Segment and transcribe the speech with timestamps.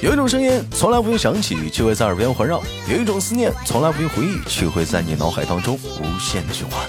[0.00, 6.88] 有一种声音从来不用响起，却会在耳边环绕；有一种思念从来不用回忆，却会在你脑海当中无限循环。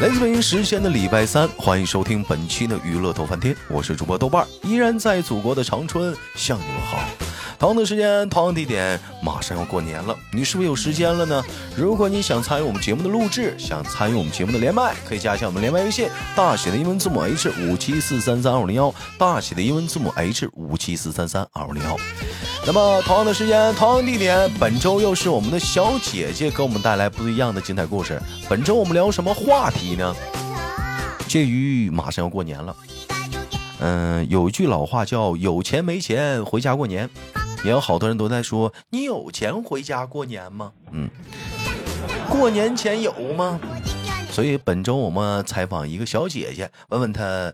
[0.00, 6.98] 来自北京时间的礼拜三，欢迎收听本期的娱乐逗翻天，我是主播豆瓣，依然在祖国的长春向你们好。
[7.62, 11.44] 同样的时间，同样地点，马上要过年了，你是不是有时间了呢？
[11.76, 21.96] 如果你想参与我们节目的录制，想参与我们节目的连麦，可以加一下我们连麦微信，大写的英文字母 H 五七四三三二五零幺，大写的英文字母 H 五七四三三二五零幺。
[22.66, 28.20] 那么同样的时间，同样地点，本周又是我们的小姐姐给我们带来不一样的精彩故事。
[28.48, 30.12] 本周我们聊什么话题呢？
[31.28, 32.76] 介于马上要过年了，
[33.78, 37.08] 嗯，有一句老话叫“有钱没钱回家过年”。
[37.64, 40.72] 也有好多人都在说，你有钱回家过年吗？
[40.90, 41.08] 嗯，
[42.28, 43.60] 过年前有吗？
[44.32, 47.52] 所以本周我们采访一个小姐姐，问问她，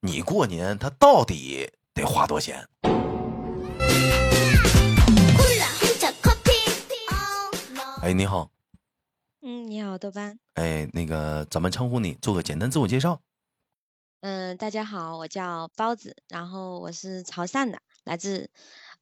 [0.00, 2.68] 你过年她到底得花多少钱？
[8.02, 8.48] 哎，你好。
[9.42, 10.38] 嗯，你好，豆瓣。
[10.54, 12.14] 哎，那个怎么称呼你？
[12.22, 13.20] 做个简单自我介绍。
[14.20, 18.48] 嗯，大家好，我叫包子，然后我是潮汕的，来自。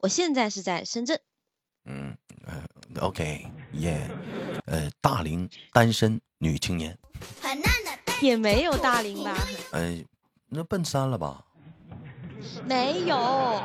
[0.04, 1.18] 我现在是在深圳。
[1.86, 2.62] 嗯，呃
[3.00, 4.06] ，OK，耶，
[4.66, 6.94] 呃，大龄单身女青年，
[8.20, 9.34] 也没有大龄吧？
[9.72, 10.04] 呃，
[10.50, 11.42] 那奔三了吧？
[12.66, 13.62] 没有。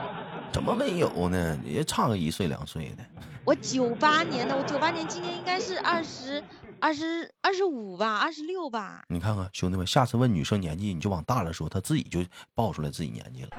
[0.54, 1.60] 怎么没有呢？
[1.66, 3.06] 也差个一岁两岁的。
[3.44, 6.42] 我九八年的，我九八年今年应该是二十
[6.80, 9.04] 二十二十五吧，二十六吧。
[9.10, 12.24] 你看看兄弟们，下次问女生年纪，你就往大了说，她自己就
[12.56, 13.50] 报出来自己年纪了。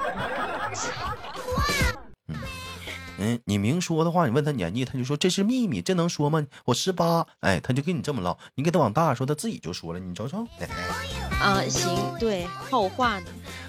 [2.29, 2.37] 嗯。
[3.23, 6.47] 嗯，你明说的话，你问他年纪，他就说这是秘密，这能说吗？
[6.65, 8.39] 我十八，哎，他就跟你这么唠。
[8.55, 10.47] 你给他往大说，他自己就说了，你瞅瞅。
[11.39, 13.27] 啊，行，对，后话呢。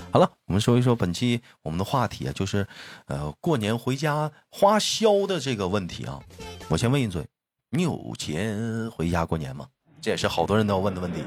[0.10, 2.66] 好了，我们说一说本期我们的话题啊，就是
[3.08, 6.22] 呃，过年回家花销的这个问题啊。
[6.70, 7.28] 我先问一嘴，
[7.72, 9.68] 你有钱回家过年吗？
[10.02, 11.22] 这也是好多人都要问的问题。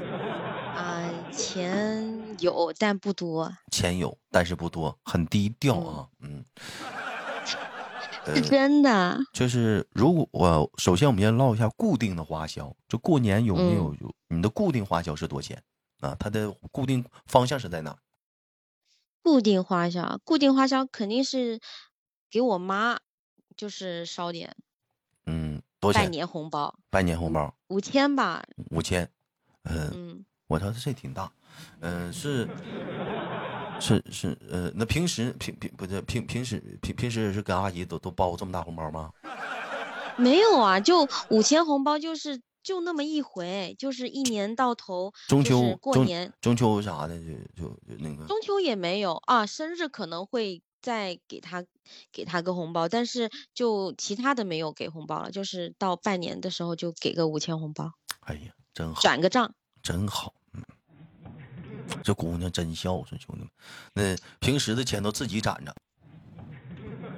[0.75, 3.55] 啊，钱有，但不多。
[3.71, 6.07] 钱有，但是不多，很低调啊。
[6.21, 6.43] 嗯。
[8.33, 15.61] 是真的，就是如果我首先我们先唠一下固定的花销，就过年有没有有你的固定花销是多钱
[15.99, 16.15] 啊？
[16.19, 17.97] 它的固定方向是在哪？
[19.21, 21.59] 固定花销，固定花销肯定是
[22.29, 22.99] 给我妈，
[23.57, 24.55] 就是烧点，
[25.25, 26.03] 嗯，多钱？
[26.03, 29.09] 拜年红包，拜年红包五千吧，五千，
[29.63, 31.31] 嗯，我操，这挺大，
[31.81, 32.47] 嗯，是。
[33.79, 39.11] 是是呃，那平时平平不是平平时平平时是跟阿姨都都包这么大红包吗？
[40.17, 51.65] 没有啊，就五千红包，就是就那么一回，就是一年到头，中秋过年中秋啥的就就那个中秋也没有啊，生日可能会再给他
[52.13, 57.91] 给他个红包，但是就其他的没有给红包了，就是到拜年的时候就给个五千红包。
[58.21, 59.53] 哎呀，真好，转个账，
[59.83, 60.33] 真好。
[62.03, 63.49] 这姑娘真孝顺，兄弟们，
[63.93, 65.75] 那平时的钱都自己攒着。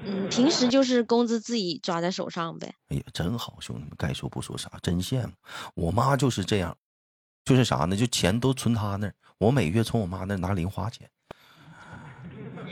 [0.03, 2.73] 嗯，平时就是工资自己抓在手上呗。
[2.89, 5.33] 哎呀，真好，兄弟们，该说不说啥，真羡慕。
[5.75, 6.75] 我妈就是这样，
[7.43, 7.95] 就是啥呢？
[7.95, 11.09] 就钱都存她那儿，我每月从我妈那儿拿零花钱。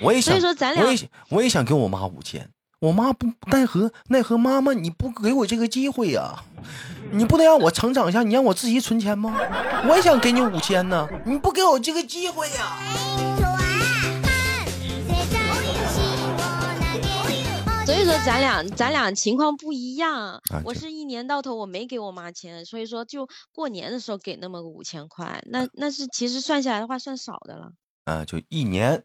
[0.02, 2.50] 我也想，所以说咱俩，我也我也想给我妈五千。
[2.86, 6.44] 我妈不奈何奈何妈妈，你不给我这个机会呀？
[7.12, 8.22] 你不得让我成长一下？
[8.22, 9.36] 你让我自己存钱吗？
[9.90, 12.78] 我也想给你五千呢，你不给我这个机会呀？
[17.88, 20.40] 所以说咱俩咱俩情况不一样。
[20.64, 27.72] 我是一年到头我没给我妈钱，所以说就过年的时候给那么个五千块，那那是其实算下来的话算少的了。
[28.04, 29.04] 啊，就一年。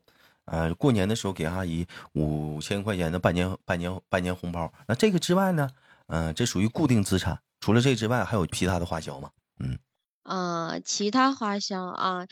[0.50, 4.72] 呃，过年的时候给阿姨五千块钱的半年半年半年红包。
[4.88, 5.71] 那这个之外呢？
[6.09, 7.41] 嗯，这属于固定资产。
[7.61, 9.31] 除了这之外，还有其他的花销吗？
[9.61, 9.78] 嗯，
[10.25, 12.27] 啊，其他花销啊。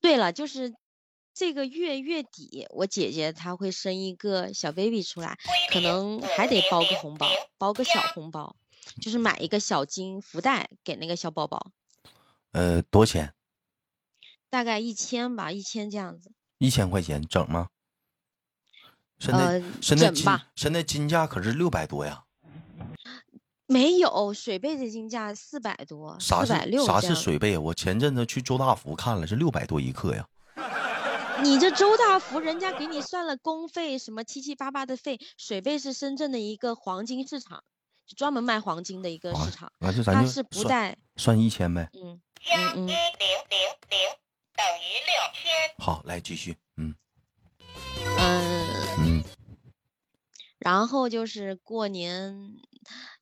[0.00, 0.72] 对了，就是
[1.34, 5.36] 这个月月底，我姐姐她会生一个小 baby 出来，
[5.72, 7.26] 可能还得包个红包，
[7.58, 8.54] 包个小红包，
[9.02, 11.72] 就是买一个小金福袋给那个小宝宝。
[12.52, 13.34] 呃，多钱？
[14.48, 16.30] 大概一千吧，一千这样子。
[16.58, 17.68] 一千块钱整吗？
[19.18, 22.24] 现在现在金现在金价可是六百多呀。
[23.66, 26.84] 没有水贝的金价四百多，四百六。
[26.84, 27.56] 啥是水贝？
[27.56, 30.26] 我前阵子去周大福看了，是六百多一克呀。
[31.42, 35.18] 你这周大福人家给你算了工费，什么七七八八的费。
[35.38, 37.64] 水贝是深圳的一个黄金市场，
[38.06, 39.72] 就专门卖黄金的一个市场。
[39.78, 41.88] 啊，它是不带算一千呗。
[41.94, 42.20] 嗯
[42.54, 42.86] 嗯嗯。
[42.86, 43.58] 零零零
[43.88, 43.98] 零
[44.56, 45.84] 等于六。
[45.84, 46.94] 好，来继续，嗯。
[48.18, 49.24] 嗯，嗯，
[50.58, 52.54] 然后就是过年，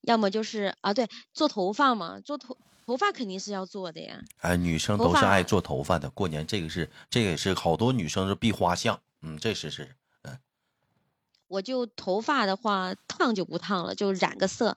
[0.02, 2.56] 要么就是啊，对，做头发嘛，做头
[2.86, 4.20] 头发肯定是要做的呀。
[4.38, 9.96] 哎，女生都是爱做头发的，过年这个是这个也是好多女生是必花项，嗯，这是是，
[11.48, 14.76] 我就头发的话，烫就不烫了，就染个色，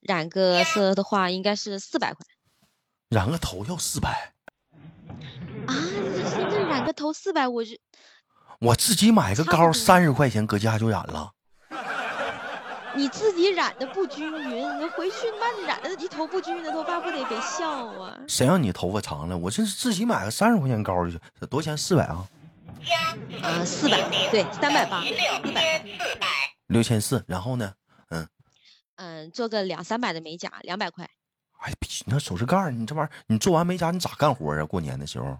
[0.00, 2.26] 染个色的话应该是四百块。
[3.08, 4.34] 染个头要四百，
[5.66, 5.74] 啊。
[6.28, 7.76] 现在染个头四百，我就
[8.60, 11.32] 我自己买个膏三十块钱，搁家就染了。
[12.96, 18.18] 你自己染的不均匀，你回去妈染的一头不均匀的头发，不得给笑啊？
[18.26, 19.36] 谁让你头发长了？
[19.36, 21.76] 我这是自己买个三十块钱膏去，这多少钱？
[21.76, 22.26] 四百啊，
[23.42, 25.10] 啊，四百对，三百八，四
[25.50, 25.82] 百。
[26.68, 27.22] 六千四。
[27.28, 27.74] 然后呢？
[28.08, 28.26] 嗯
[28.96, 31.06] 嗯，做个两三百的美甲，两百块。
[31.58, 34.64] 哎，比那首饰盖，你这玩意儿，你做完美甲你咋干活啊？
[34.64, 35.38] 过年的时候，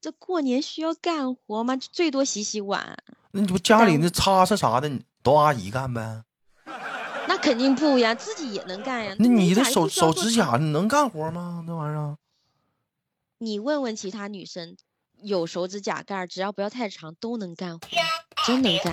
[0.00, 1.76] 这过年需要干活吗？
[1.76, 2.96] 最多洗洗碗，
[3.32, 6.22] 那你不家里那擦擦啥的，你都阿姨干呗？
[7.26, 9.14] 那肯定不呀，自己也能干呀。
[9.18, 11.62] 那你的手手指甲你能干活吗？
[11.66, 12.16] 那玩意儿？
[13.38, 14.76] 你问问其他女生，
[15.20, 17.86] 有手指甲盖，只要不要太长，都能干活，
[18.46, 18.92] 真能干。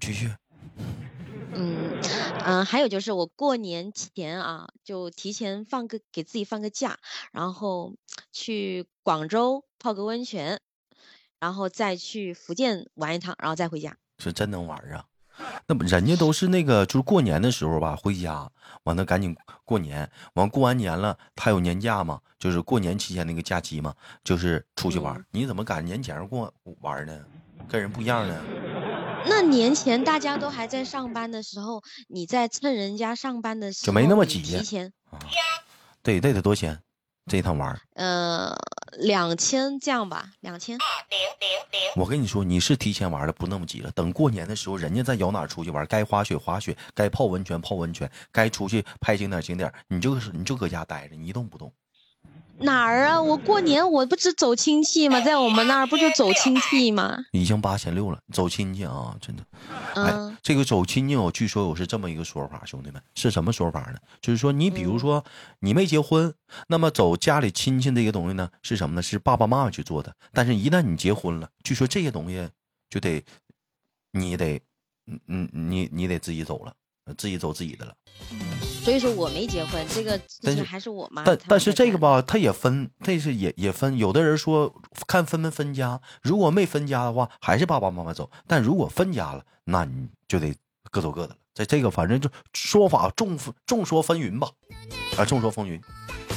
[0.00, 0.30] 继续。
[1.58, 1.98] 嗯
[2.44, 6.98] 嗯，还有就是我过年前啊，就提前放个给自己放个假，
[7.32, 7.94] 然后
[8.32, 10.60] 去广州泡个温泉，
[11.38, 13.96] 然后再去福建玩一趟，然后再回家。
[14.18, 15.04] 是真能玩啊！
[15.66, 18.50] 那不人家都是那个，就是过年的时候吧，回家
[18.84, 25.14] 完了赶紧过年，完过完年了，他有年假嘛，就是过年期间那个假期嘛，就是出去玩。
[25.16, 27.22] 嗯你怎么赶年前过玩呢？
[27.68, 28.42] 跟人不一样呢？
[29.26, 35.18] 那年前大家都还在上班的时候，你在趁人家上班的时候，就没那么你急提前啊，
[36.02, 36.80] 对，这得多少钱？
[37.28, 38.56] 这一趟玩儿，呃
[38.98, 40.78] 两千这样吧，两千。
[41.96, 43.90] 我跟你说，你是提前玩的不那么急了。
[43.90, 51.72] 等过年的时候，人家在摇哪儿出去玩，该滑雪滑雪，该泡温泉泡温泉，该出去拍景点景点，你就是你就搁家待着，你一动不动。
[52.60, 53.20] 哪儿啊？
[53.20, 55.20] 我过年我不是走亲戚吗？
[55.20, 57.18] 在我们那儿不就走亲戚吗？
[57.32, 59.42] 已经八千六了，走亲戚啊，真的。
[59.94, 63.98] 哎嗯，这个走亲戚，我据说我是这么一个说法，兄弟们是什么说法呢？
[64.20, 65.24] 就是说，你比如说
[65.60, 66.32] 你没结婚，
[66.68, 69.02] 那么走家里亲戚这个东西呢，是什么呢？
[69.02, 70.14] 是爸爸妈妈去做的。
[70.32, 72.48] 但是，一旦你结婚了，据说这些东西
[72.88, 73.22] 就得
[74.12, 74.60] 你得，
[75.06, 76.72] 嗯嗯，你你得自己走了，
[77.16, 77.94] 自己走自己的了。
[78.86, 81.24] 所以说我没结婚，这个但是还是我妈。
[81.24, 83.98] 但但是这个，吧，他也分，这是也也分。
[83.98, 84.72] 有的人说
[85.08, 90.54] 看分没分家，如果没分家的话，还是爸爸妈妈走；但如果分家了，那你就得
[90.92, 91.36] 各走各的了。
[91.52, 93.36] 在这个反正就说法众
[93.66, 94.48] 众说纷纭吧，
[95.16, 95.80] 啊，众说纷纭
[96.28, 96.35] 嗯，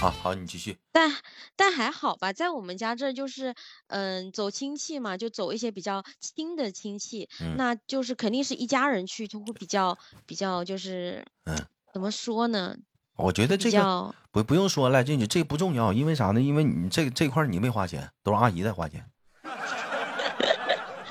[0.00, 0.14] 啊。
[0.22, 0.76] 好，你继续。
[0.92, 1.10] 但
[1.56, 3.54] 但还好吧，在我们家这儿就是，
[3.88, 9.96] 嗯，走亲戚嘛，就走一些比较亲的亲戚，嗯那就是肯定是一家人去，就会比较
[10.26, 11.56] 比较就是，嗯，
[11.92, 12.76] 怎么说呢？
[13.16, 16.40] 我觉得这个较不不用说了，这你这不重要，因为啥呢？
[16.40, 19.04] 因为你这这块儿你没花钱，都是阿姨在花钱。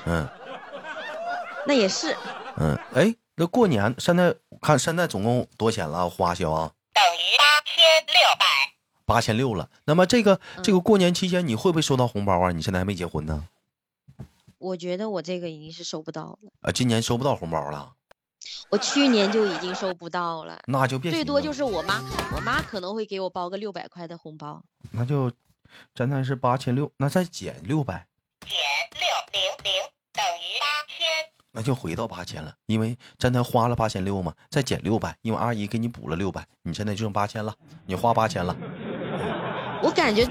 [0.06, 0.28] 嗯
[1.66, 2.16] 那也是，
[2.58, 4.32] 嗯，哎，那过年现在
[4.62, 6.08] 看现在总共多少钱了？
[6.08, 6.70] 花销啊？
[6.94, 8.14] 等于八千六
[9.54, 9.70] 了。
[9.84, 12.50] 那么这个这个过年期间你会不会收到红包啊？
[12.52, 13.46] 你现在还没结婚呢，
[14.58, 17.92] 我觉得我这个已经是收不到了，啊，今年收不到红包了，
[18.70, 20.58] 我去年就已经收不到了。
[20.66, 22.02] 那就别最多就是我妈，
[22.34, 24.62] 我妈可能会给我包个六百块的红包。
[24.90, 25.30] 那就
[25.94, 28.06] 咱那是八千六，那再减六百，
[28.40, 28.50] 减
[28.92, 29.00] 六
[29.32, 29.72] 零零
[30.12, 31.06] 等于八千
[31.52, 37.54] 那就回到八千了，因为咱才花了八千六嘛，再减六百，因为阿姨给你补了六百，你现在就剩八千了，
[37.86, 38.56] 你花八千了，
[39.82, 40.26] 我感觉，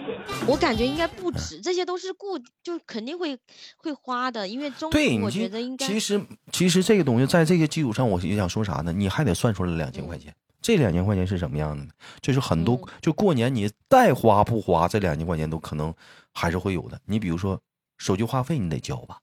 [0.48, 3.38] 我感觉应该不止，这些都是固，就肯定会
[3.78, 6.22] 会花的，因为中对，途我觉得应该其实
[6.52, 8.92] 其实这个东西在这个基础上，我也想说啥呢？
[8.92, 10.36] 你还得算出来两千块钱。
[10.62, 11.92] 这两千块钱是什么样的呢？
[12.22, 15.94] 就是很多、嗯就过年你再花不花，这两千块钱都可能
[16.34, 17.00] 还是会有的。
[17.06, 17.62] 你比如说
[17.98, 19.20] 手机话费你得交吧，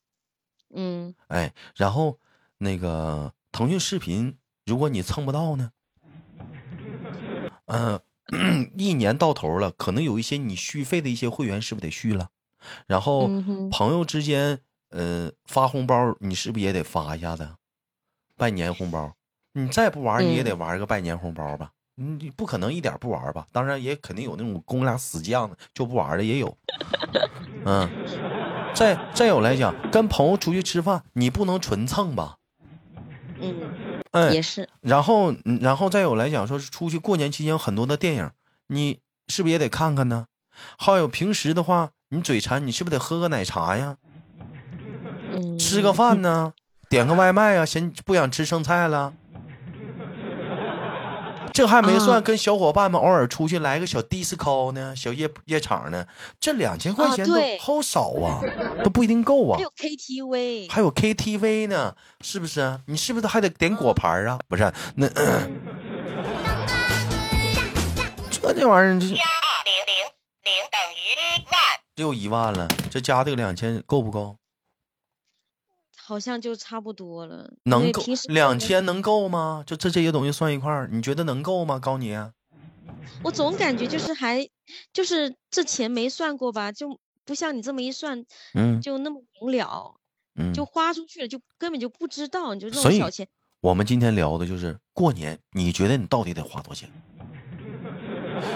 [0.73, 2.17] 嗯哎，然后
[2.59, 5.73] 那个腾讯视频，如果你蹭不到呢，
[7.67, 7.99] 嗯、
[8.77, 12.29] 一年到头了，可能有一些你续费的一些会员是不是得续了？
[12.87, 13.29] 然后
[13.71, 14.61] 朋友之间，
[14.91, 17.49] 呃，发红包你是不是也得发一下子？
[18.37, 19.15] 拜年红包，
[19.53, 21.71] 你再不玩你也嗯得玩个拜年红包吧？
[21.99, 23.47] 嗯你不可能一点不玩吧？
[23.53, 26.57] 当然也肯定有那种公俩死犟的就不玩的也有。
[27.67, 27.89] 嗯，
[28.75, 32.39] 再再有来讲，跟朋友出去吃饭，你不能纯蹭吧？
[33.41, 33.55] 嗯，
[34.12, 38.31] 哎，也是，然后，嗯然后再有来讲，说是出去过年期间有很多的电影，
[38.69, 40.26] 你是不是也得看看呢？
[40.78, 43.97] 还有平时的话，你嘴馋，你是不是得喝个奶茶呀？
[45.33, 46.52] 嗯，吃个饭呢？
[46.90, 47.64] 点个外卖啊？
[47.64, 49.14] 嫌不想吃剩菜了？
[51.52, 56.06] 这还没算跟小伙伴们偶尔出去来个小 disco 呢，小夜夜场呢，
[56.40, 58.40] 这两千块钱都好少啊，
[58.82, 59.56] 都不一定够啊。
[59.59, 62.80] 还有 KTV，还有 KTV 呢，是不是？
[62.87, 64.38] 你是不是还得点果盘啊？
[64.49, 65.09] 不是，那
[68.30, 69.94] 这 这玩意儿这加二零零
[70.44, 70.97] 零等于
[71.37, 71.54] 一万，
[71.97, 74.37] 又一万了，这加这个两千够不够？
[76.04, 79.62] 好像就差不多了，能够两千能够吗？
[79.64, 81.78] 就这这些东西算一块儿，你觉得能够吗？
[81.78, 82.12] 高你，
[83.23, 84.49] 我总感觉就是还
[84.92, 89.94] 就是这钱没算过吧，就不像你这么一算，嗯，就那么明了，
[90.35, 93.28] 嗯，就花出去了，就根本就不知道，你就这种小钱。
[93.61, 96.90] 我们今天聊的就是过年，你觉得你到底得花多少钱？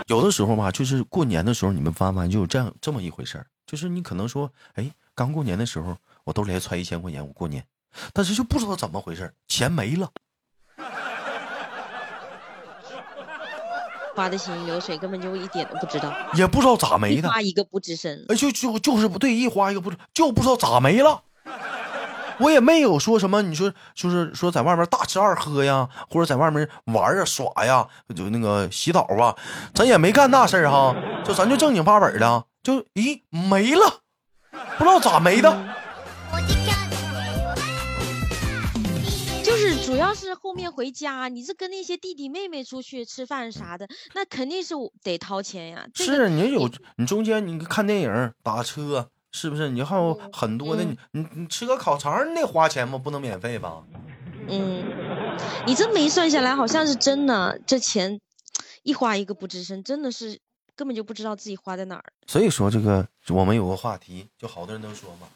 [0.09, 5.97] 有的时候吧，就是过年的时候，你们发发就有这样这么一回事儿，就是你可能说，哎，刚过年的时候。
[6.27, 7.65] 我兜里还揣一千块钱，我过年，
[8.13, 10.11] 但是就不知道怎么回事，钱没了，
[14.17, 21.23] 花的行云流水，根本就一点都不知道，也不知道咋没的，花一个不吱声，哎，就就就是不对，一花一个不知，就不知道咋没了，
[22.39, 29.37] 我也没有说什么，你说就是说在外面大吃二喝呀，或者在外面玩啊耍呀，就那个洗澡啊，
[29.73, 30.93] 咱也没干那事儿哈，
[31.25, 34.01] 就咱就正经八本的，就咦没了。
[34.79, 35.55] 不知道咋没的，
[39.43, 45.87] 就是主要是后面回家，你是跟那些弟弟妹妹出去吃饭啥的， 那肯定是得掏钱呀。
[45.95, 49.71] 是你有你中间你看电影打车是不是？
[49.71, 52.99] 你还有很多的你你你吃个烤肠你得花钱吗？
[52.99, 53.83] 不能免费吧？
[54.49, 54.85] 嗯，
[55.67, 58.21] 你这么一算下来，好像是真的，这钱
[58.83, 60.39] 一花一个不吱声，真的是。
[60.75, 65.27] 根本就不知道自己花在哪儿，所以说这个我们有个话题，就好多人都说嘛，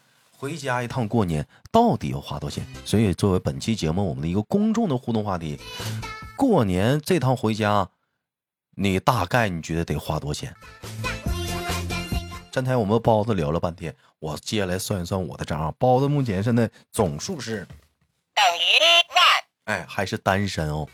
[0.41, 2.65] 回家一趟过年到底要花多少钱？
[2.83, 5.59] 所以作为本期节目我们的一个公众的互动话题，
[6.35, 7.87] 过年这趟回家，
[8.71, 10.55] 你大概你觉得得花多少钱？
[12.51, 17.57] 刚才我们包子聊了半天，我接下来算一算我的账，包子目前现在总数是
[18.33, 18.81] 等于
[19.67, 20.87] 万，哎，还是单身哦。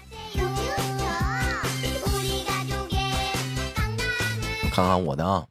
[4.74, 5.48] 看看我的啊，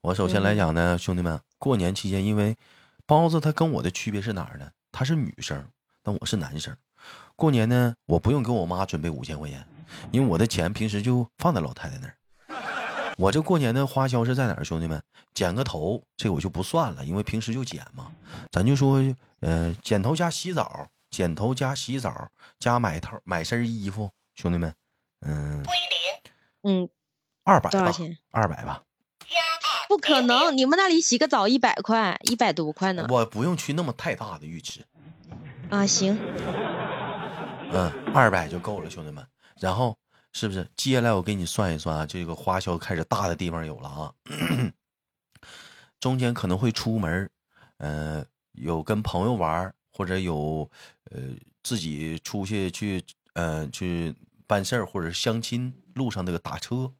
[0.00, 2.56] 我首先来讲呢，兄弟们，过年期间，因为
[3.06, 4.68] 包子他跟我的区别是哪儿呢？
[4.90, 5.64] 他是女生，
[6.02, 6.76] 但我是男生。
[7.36, 9.64] 过年呢，我不用给我妈准备五千块钱，
[10.10, 12.16] 因为我的钱平时就放在老太太那儿。
[13.16, 14.64] 我这过年的花销是在哪儿？
[14.64, 15.00] 兄弟们，
[15.32, 18.10] 剪个头，这我就不算了，因为平时就剪嘛。
[18.50, 19.00] 咱就说，
[19.40, 24.74] 呃，剪头加洗澡，剪头加洗澡加买套买身衣服，兄弟们，
[25.20, 25.64] 嗯，
[26.62, 26.88] 嗯。
[27.44, 28.18] 二百多少钱？
[28.32, 28.82] 二百吧。
[30.06, 33.06] 不可能，你们那里洗个澡一百块，一百多块呢。
[33.10, 34.80] 我不用去那么太大的浴池。
[35.68, 36.16] 啊，行。
[37.72, 39.26] 嗯，二百就够了，兄弟们。
[39.58, 39.98] 然后
[40.32, 40.68] 是不是？
[40.76, 44.12] 接下来我给你算一算啊，这个花销开始大的地方有了啊。
[45.98, 47.28] 中间可能会出门，
[47.78, 50.70] 嗯，有跟朋友玩，或者有
[51.10, 51.20] 呃
[51.64, 54.14] 自己出去去呃去
[54.46, 56.92] 办事儿，或者相亲路上那个打车。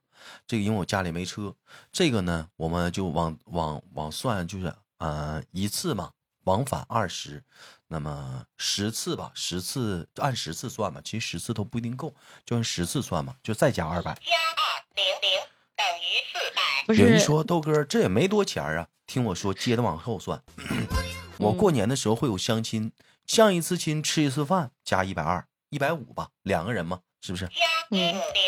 [0.46, 1.54] 这个因为我家里没车，
[1.92, 6.12] 这个呢，我们就往往往算，就是呃一次嘛，
[6.44, 7.42] 往返二十，
[7.88, 15.40] 那么十次吧，十次按十次算吧，其实十次都不一定够，就按十次算嘛，就再加二百，加二零零
[15.76, 16.94] 等于四百。
[16.94, 20.42] 有人说豆哥这也没多钱啊，听我说，接着往后算，
[21.38, 22.92] 我过年的时候会有相亲，
[23.26, 27.00] 相一次亲吃一次饭加一百二，一百五吧，两个人嘛。
[27.23, 27.49] 是不是？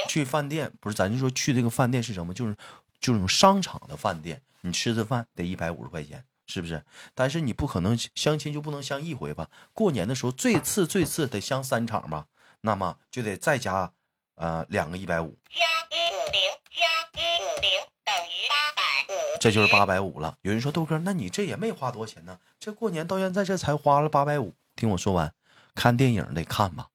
[0.08, 2.32] 去饭店不是，咱就说去这个饭店是什么？
[2.34, 2.56] 就是
[3.00, 6.84] 就那种商场的饭店，你吃的饭得一百五十块钱，是不是？
[7.14, 9.48] 但是你不可能相亲就不能相一回吧？
[9.72, 12.26] 过年的时候最次最次得相三场吧？
[12.62, 13.92] 那么就得再加
[14.34, 16.40] 呃两个一百五，加一五零
[16.70, 17.70] 加一五零
[18.04, 20.36] 等于八百五，这就是八百五了。
[20.42, 22.38] 有人说豆哥，那你这也没花多少钱呢？
[22.58, 24.54] 这过年到现在这才花了八百五。
[24.74, 25.32] 听我说完，
[25.74, 26.88] 看电影得看吧。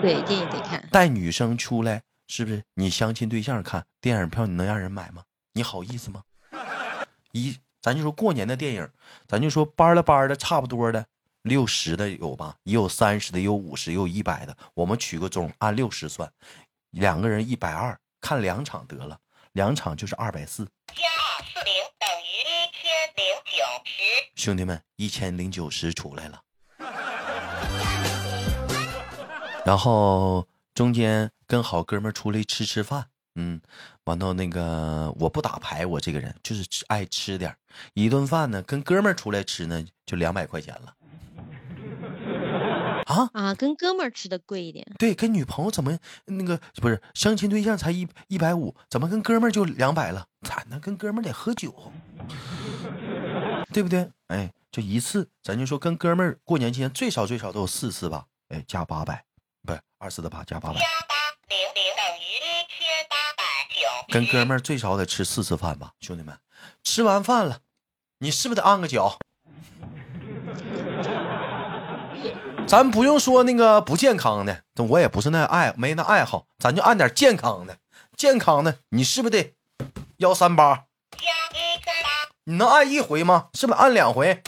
[0.00, 0.86] 对，电影得看。
[0.90, 2.62] 带女生出来，是不是？
[2.74, 5.24] 你相亲对象看电影票，你能让人买吗？
[5.52, 6.22] 你好意思吗？
[7.32, 8.88] 一，咱就说过年的电影，
[9.26, 11.04] 咱就说班了班的，差不多的，
[11.42, 12.56] 六十的有吧？
[12.62, 14.56] 也有三十的，也有五十，也有一百的。
[14.74, 16.30] 我们取个中，按六十算，
[16.90, 19.18] 两个人一百二，看两场得了，
[19.52, 20.64] 两场就是二百四。
[20.94, 22.82] 加二四零等于一千
[23.16, 23.92] 零九十。
[24.36, 26.40] 兄弟们，一千零九十出来了。
[29.68, 33.60] 然后中间跟好哥们出来吃吃饭，嗯，
[34.04, 37.54] 完到那个我不打牌，我这个人就是爱吃点
[37.92, 40.94] 一顿饭呢，跟哥们儿出来吃呢，就两百块钱了。
[43.04, 44.90] 啊啊，跟哥们儿吃的贵一点。
[44.98, 50.28] 对，跟女朋友怎么那个不是相亲对象才一一百五，怎么跟哥们儿就两百了？
[50.40, 50.80] 咋呢？
[50.80, 51.92] 跟哥们儿得喝酒，
[53.70, 54.10] 对不对？
[54.28, 58.24] 哎，就一次，咱就说跟哥们儿过年期间最少最少都有四次吧？
[58.48, 59.26] 哎，加八百，
[59.68, 60.76] 不是二四的八加八百。
[60.76, 63.84] 零零等于一千八百九。
[64.10, 66.38] 跟哥们儿最少得吃四次饭吧，兄弟们，
[66.82, 67.58] 吃完饭了，
[68.20, 69.14] 你是不是得按个脚？
[72.66, 77.76] 咱不用说那个不健康的，我也不是那爱没那爱好，咱就按点健康的。
[78.16, 79.52] 健康的，你是不是得
[80.16, 80.86] 幺三八？
[82.44, 83.50] 你能按一回吗？
[83.52, 84.34] 是不是按两回？
[84.34, 84.42] 等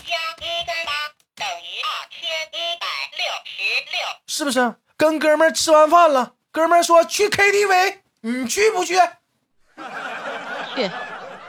[1.47, 2.19] 于二千
[2.53, 2.87] 一百
[3.19, 3.61] 六十
[3.93, 4.01] 六。
[4.27, 4.75] 是不是？
[5.01, 6.35] 跟哥们儿吃完饭了。
[6.51, 8.97] 哥们儿说去 KTV，你去不去？
[10.77, 10.91] 去，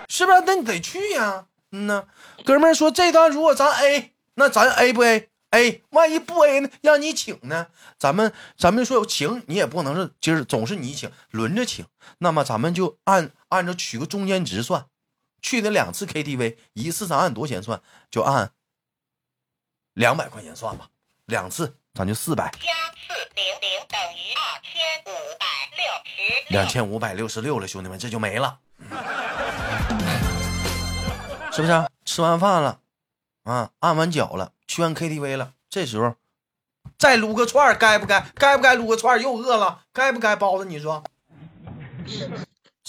[0.07, 0.41] 是不是？
[0.45, 1.47] 那你得去呀。
[1.71, 2.05] 嗯呐，
[2.45, 6.69] 哥们儿说这单如果咱 A，那咱 A 不 A？A，万一不 A 呢？
[6.79, 7.67] 让你请呢？
[7.99, 11.85] 咱们咱们说请你也不能是今儿总是你请，轮着请。
[12.19, 14.85] 那么咱们就按按照取个中间值算，
[15.41, 17.81] 去那两次 KTV，一次咱按多少钱算？
[18.09, 18.53] 就按
[19.93, 20.87] 两百块钱算吧，
[21.25, 22.49] 两次咱就四百。
[23.35, 24.73] 零零等于二千
[25.05, 25.09] 五
[25.39, 25.45] 百
[25.77, 28.59] 六十两千五百六十六了，兄弟们，这就没了，
[31.51, 31.87] 是不是？
[32.03, 32.79] 吃完饭了，
[33.43, 36.15] 啊，按完脚了，去完 KTV 了，这时候
[36.97, 38.25] 再撸个串该不该？
[38.35, 40.35] 该不该撸个串又饿了，该不该？
[40.35, 41.03] 包子，你说，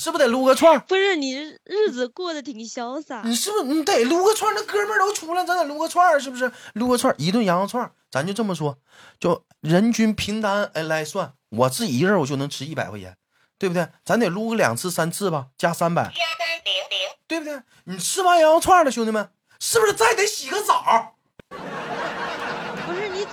[0.03, 6.51] 是不是得撸个串不是你日子过得挺潇洒，你是不是你得撸个串那哥们儿都出来，咱得撸个串是不是？
[6.73, 8.77] 撸个串一顿羊肉串咱就这么说，
[9.21, 13.17] 就人均平单哎来算，我自己一人我就能吃一百块钱。
[13.59, 13.87] 对不对？
[14.05, 17.63] 咱得撸个两次、三次吧，加三百，加三零零，对不对？
[17.85, 19.31] 你吃完羊肉串了，兄弟们，
[19.61, 21.15] 是不是再得洗个澡？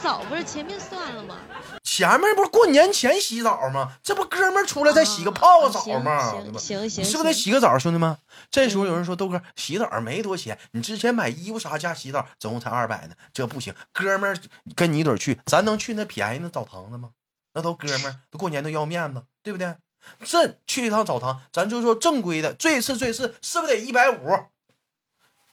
[0.02, 1.38] 澡不是前面算了吗？
[1.84, 3.94] 前面不是过年前洗澡吗？
[4.02, 6.32] 这不哥们出来再洗个泡个澡吗？
[6.58, 8.18] 行行，是不是得洗个澡，兄弟们？
[8.50, 13.74] 这时候有人说豆哥洗澡没多钱，你之前买衣服啥加洗澡总共才二百呢，这不行。
[13.92, 14.40] 哥们
[14.76, 17.10] 跟你一堆去，咱能去那便宜那澡堂子吗？
[17.54, 19.76] 那都哥们都过年都要面子，对不对？
[20.24, 24.40] 这去一趟澡堂，咱就说正规的，最次最次是不是得一百五？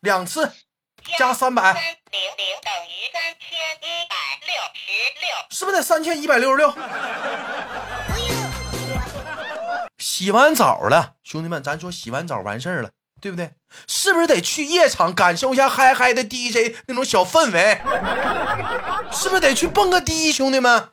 [0.00, 0.52] 两次
[1.18, 3.48] 加三百，零零等于三千
[3.80, 4.16] 一百
[4.46, 4.80] 六十
[5.20, 6.74] 六，是不是得三千一百六十六？
[9.98, 12.90] 洗完澡了，兄弟们，咱说洗完澡完事儿了，
[13.20, 13.52] 对不对？
[13.86, 17.80] 是不是得去夜场感受一下嗨嗨的 DJ 那种小氛围？
[19.12, 20.90] 是不是得去蹦个迪，兄弟们？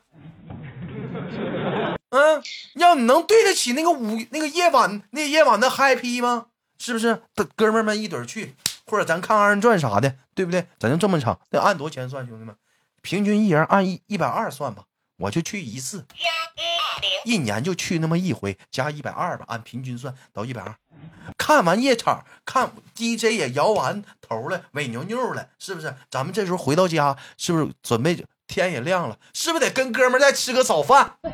[2.10, 2.42] 嗯，
[2.74, 6.46] 要你能对得起那个午那个夜晚那夜晚的 happy 吗？
[6.78, 7.22] 是不是？
[7.56, 8.54] 哥们们一堆去，
[8.86, 10.66] 或者咱看二人转啥的，对不对？
[10.78, 12.26] 咱就这么唱，得按多少钱算？
[12.26, 12.54] 兄弟们，
[13.02, 14.84] 平均一人按一一百二算吧。
[15.16, 16.04] 我就去一次，
[17.24, 20.74] 一年就去那么一回，加一百二吧，按平均算到一百二。
[21.38, 25.94] 看完夜场，看 DJ 也摇完头了，尾牛牛了，是不是？
[26.10, 28.24] 咱们这时候回到家，是不是准备？
[28.46, 31.16] 天也亮了，是不是得跟哥们再吃个早饭？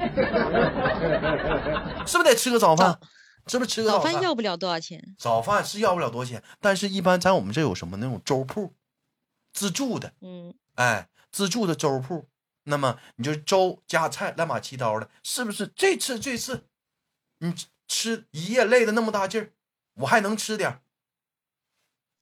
[2.06, 2.98] 是不是得吃个早饭？
[3.46, 5.14] 是不是吃个早饭要不了多少钱？
[5.18, 8.74] 早饭是要不了多少钱，但是一般在我们这有什么那种粥铺，
[9.53, 12.29] 自助的，嗯，哎，自助的粥铺，
[12.64, 15.66] 那么你就粥加菜乱码七刀的，是不是？
[15.74, 16.64] 这次这次，
[17.38, 17.55] 你
[17.88, 19.50] 吃一夜累的那么大劲儿，
[19.94, 20.81] 我还能吃点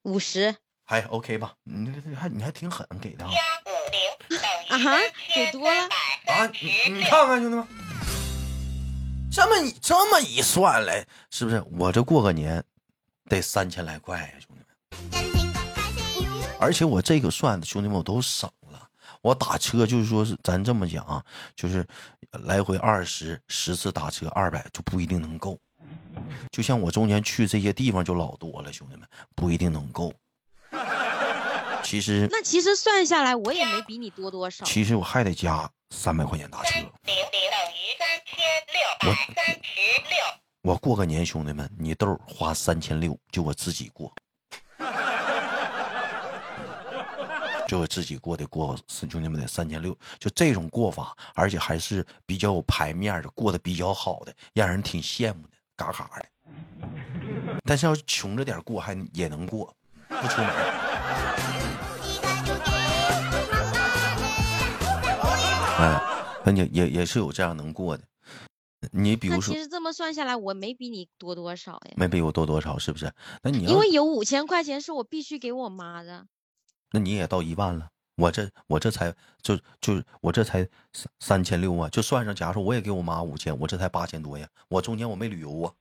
[0.02, 1.56] 五十还 OK 吧？
[1.64, 3.30] 你这还你还挺狠，给的啊。
[4.68, 4.98] 啊哈，
[5.34, 5.88] 给多了
[6.26, 6.46] 啊！
[6.60, 7.66] 你你看看，兄弟们，
[9.38, 12.60] 这么你这么一算来，是不是我这过个年
[13.28, 16.34] 得三千来块呀，兄弟们？
[16.58, 18.88] 而且我这个算的，兄弟们我都省了。
[19.22, 21.24] 我打车就是说是咱这么讲啊，
[21.54, 21.86] 就是
[22.32, 25.56] 来回二十十次打车二百就不一定能够。
[26.50, 30.12] 就像我中间去这些地方就老多了，兄弟们不一定能够。
[31.84, 34.64] 其实那其实算下来，我也没比你多多少。
[34.64, 36.80] 其实我还得加三百块钱打车。
[40.64, 44.12] 我我过个年，兄弟们，你豆花三千六，就我自己过，
[47.66, 56.26] 就我自己过的过，兄弟们得三千六，就这种过法，而且还是比较有排面的，过得比较好的，让人挺羡慕的，嘎嘎的。
[57.64, 59.74] 但是要穷着点过，还也能过，
[60.08, 60.50] 不出门。
[65.78, 65.98] 哎，
[66.44, 68.04] 那也也也是有这样能过的，
[68.92, 71.94] 你比如说，其实这么算下来，我没比你多多少呀。
[71.96, 73.12] 没比我多多少，是不是？
[73.42, 76.26] 那你要因为有五千块钱是我必须给我妈的。
[76.92, 84.48] 那你也到一万了，我这我这才就就我这才三三千六啊，就算上，假如说我也给我妈五千，我这才八千多呀。
[84.68, 85.74] 我中间我没旅游啊。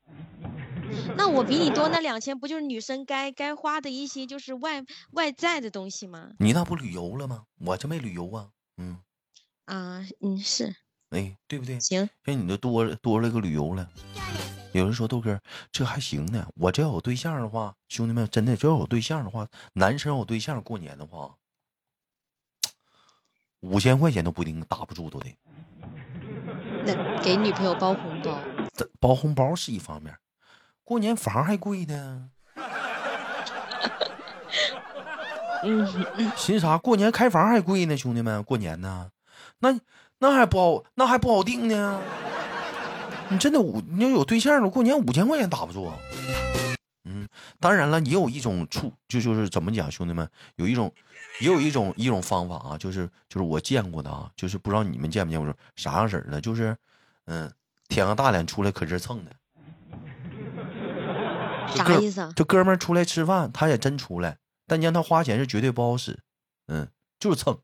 [1.16, 6.32] 那我比你多那两千，不就是女生该该花的一些就是外外在的东西吗？
[6.40, 7.44] 你那不旅游了吗？
[7.60, 8.50] 我这没旅游啊。
[8.78, 8.98] 嗯。
[9.66, 10.76] 啊，嗯是。
[11.12, 11.80] 哎，对不对？
[11.80, 13.88] 行，像你都多多了个旅游了。
[14.74, 15.40] 有人说豆哥
[15.72, 21.34] 这还行呢，我这要有对象的话，兄弟们真的这要有对象的话，男生有对象过年的话，
[23.62, 25.36] 五千块钱都不一定打不住，都得。
[26.86, 28.38] 那给女朋友包红包？
[28.74, 30.16] 这包红包是一方面，
[30.84, 32.30] 过年房还贵呢。
[35.64, 35.88] 嗯，
[36.36, 36.78] 寻啥？
[36.78, 39.12] 过年开房还贵呢，兄弟们，过年呢，
[39.60, 39.80] 那。
[40.20, 42.02] 那还不好，那还不好定呢。
[43.30, 45.92] 你真的五，你要有对象了，过年五千块钱打不住。
[47.04, 47.28] 嗯，
[47.60, 50.94] 当然了，也有一种处，就就是怎么讲，兄弟们，有一种，
[51.40, 56.76] 也有一种一种方法啊，就是就是我见过的啊，就是不知道你们见没见过，啥样式的，就是，
[57.26, 57.52] 嗯，
[57.88, 59.32] 舔个大脸出来可劲蹭的。
[61.76, 62.32] 啥意思啊？
[62.36, 66.20] 这哥们出来吃饭，他也真出来，但你让他花钱是绝对不好使。
[66.68, 66.88] 嗯，
[67.20, 67.58] 就是蹭。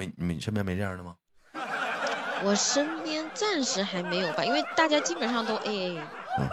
[0.00, 1.14] 没没身边没这样的吗？
[2.42, 5.98] 我身边暂时还没有吧，因为大家基本上都 A A。
[6.38, 6.48] 嗯，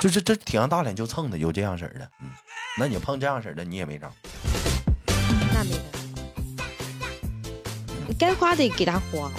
[0.00, 2.10] 就是这挺上大脸就蹭的，有这样式的。
[2.20, 2.30] 嗯，
[2.76, 4.10] 那你碰这样式的，你也没招。
[5.54, 5.70] 那没
[8.08, 9.30] 你该花得给他花。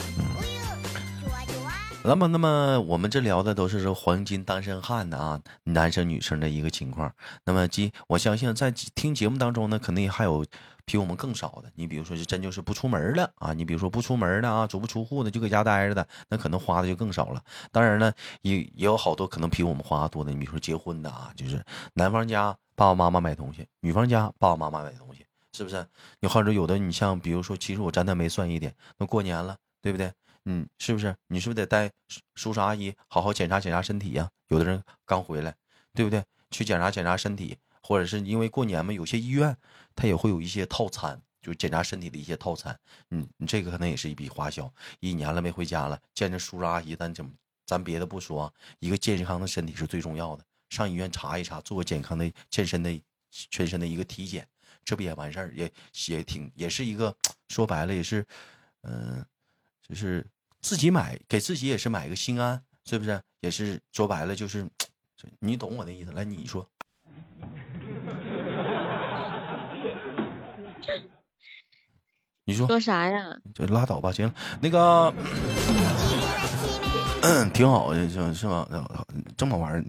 [2.04, 7.14] 那么，那么我们这聊的都是说黄金单身汉的啊，男生女生的一个情况。
[7.46, 10.44] 那么，今我相信在听节目当中呢，肯定还有
[10.84, 11.72] 比我们更少的。
[11.76, 17.42] 你比如说，是真就是不出门的啊，你比如说不出门的啊，足不出户的，就搁家待着的，那可能花的就更少了。
[17.72, 18.12] 当然呢，
[18.42, 20.32] 也也有好多可能比我们花多的。
[20.32, 25.86] 你比如说结婚的啊，就是男方家爸爸妈妈买东西，女方家爸爸妈妈买东西，是不是？
[26.20, 30.12] 你或者有的，你像比如说，其实我真的没算一点，那过年了，对不对？
[30.45, 31.15] 嗯，是不是？
[31.27, 31.91] 你是不是得带
[32.36, 34.30] 叔叔阿姨好好检查检查身体呀？
[34.47, 35.56] 有的人刚回来，
[35.93, 36.23] 对不对？
[36.49, 39.56] 去检查检查身体，或者是因为过年嘛，有些医院
[39.95, 42.77] 他也会有一些套餐，就是检查身体的一些套餐。
[43.12, 44.69] 嗯，你这个可能也是一笔花销。
[44.99, 47.32] 一年了没回家了，见着叔叔阿姨，咱怎么
[47.65, 50.43] 咱别的不说，一个健康的身体是最重要的。
[50.69, 54.47] 上医院查一查，做个健康的健身的全身的一个体检，
[54.84, 55.54] 这不也完事儿？
[55.54, 55.71] 也
[56.08, 57.15] 也挺也是一个
[57.47, 58.25] 说白了也是，
[58.82, 59.23] 嗯。
[59.91, 60.25] 就是
[60.62, 63.21] 自己买，给自己也是买个心安，是不是？
[63.41, 64.65] 也是说白了就是，
[65.39, 66.12] 你懂我的意思。
[66.13, 66.65] 来，你说，
[72.45, 73.38] 你说说啥呀？
[73.54, 75.13] 就拉倒吧，行，那个。
[77.53, 78.65] 挺好的，是是吧？
[79.38, 79.84] 这么玩儿，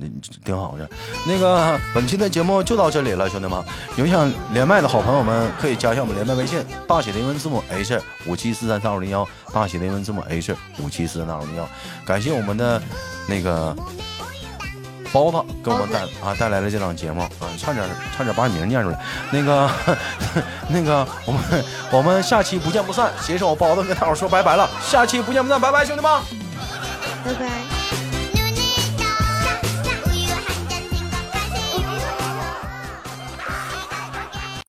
[0.45, 0.89] 挺好的。
[1.27, 3.63] 那个本期的节目就到这里了，兄弟们，
[3.97, 11.69] 有想连麦的好朋友们可以加一下我们连麦微信，大写的英文字母 H 五七四三三二零幺，大写的英文字母 H 五七四三三二零幺。
[12.05, 12.81] 感谢我们的
[13.29, 13.75] 那个
[15.13, 17.85] 包子给我们带啊带来了这档节目啊，差点
[18.17, 18.99] 差点把你名念出来。
[19.31, 19.71] 那个
[20.69, 23.11] 那个，我们我们下期不见不散。
[23.21, 26.42] 携手包子跟大伙说拜拜了，下期不见不散，拜拜，兄弟们。
[27.25, 27.72] 拜拜。